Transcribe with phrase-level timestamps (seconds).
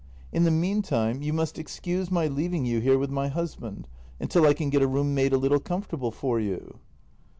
[0.31, 3.87] In the meantime, you must excuse my leaving you here with my husband,
[4.19, 6.79] until I can get a room made a little comfortable for you.